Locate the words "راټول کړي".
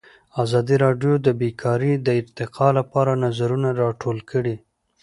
3.81-4.55